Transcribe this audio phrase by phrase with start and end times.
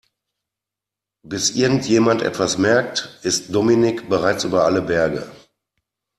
[1.23, 5.29] Bis irgendjemand etwas merkt, ist Dominik bereits über alle Berge.